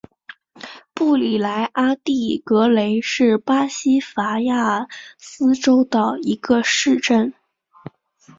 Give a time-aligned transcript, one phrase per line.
[0.95, 1.43] 布里蒂
[1.73, 1.99] 阿莱
[2.43, 4.87] 格雷是巴西戈亚
[5.19, 7.31] 斯州的一个市镇。